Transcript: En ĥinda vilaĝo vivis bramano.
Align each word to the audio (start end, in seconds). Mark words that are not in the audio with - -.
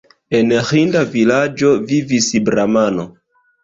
En 0.37 0.55
ĥinda 0.69 1.05
vilaĝo 1.13 1.71
vivis 1.93 2.35
bramano. 2.51 3.11